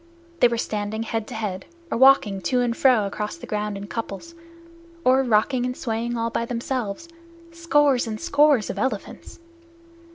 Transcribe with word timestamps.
They 0.39 0.47
were 0.47 0.57
standing 0.57 1.03
head 1.03 1.27
to 1.27 1.35
head, 1.35 1.65
or 1.91 1.97
walking 1.99 2.41
to 2.41 2.59
and 2.61 2.75
fro 2.75 3.05
across 3.05 3.35
the 3.37 3.45
ground 3.45 3.77
in 3.77 3.85
couples, 3.85 4.33
or 5.05 5.21
rocking 5.21 5.63
and 5.63 5.77
swaying 5.77 6.17
all 6.17 6.31
by 6.31 6.45
themselves 6.47 7.07
scores 7.51 8.07
and 8.07 8.19
scores 8.19 8.71
of 8.71 8.79
elephants. 8.79 9.39